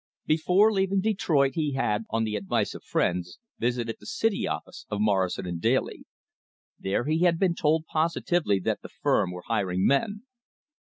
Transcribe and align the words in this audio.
Before 0.25 0.73
leaving 0.73 0.99
Detroit 1.01 1.51
he 1.53 1.73
had, 1.73 2.05
on 2.09 2.23
the 2.23 2.35
advice 2.35 2.73
of 2.73 2.83
friends, 2.83 3.37
visited 3.59 3.97
the 3.99 4.07
city 4.07 4.47
office 4.47 4.87
of 4.89 4.99
Morrison 4.99 5.59
& 5.59 5.59
Daly. 5.59 6.05
There 6.79 7.03
he 7.03 7.19
had 7.19 7.37
been 7.37 7.53
told 7.53 7.85
positively 7.85 8.57
that 8.61 8.81
the 8.81 8.89
firm 8.89 9.29
were 9.29 9.43
hiring 9.45 9.85
men. 9.85 10.23